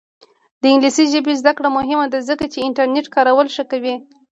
[0.61, 3.95] د انګلیسي ژبې زده کړه مهمه ده ځکه چې انټرنیټ کارول ښه کوي.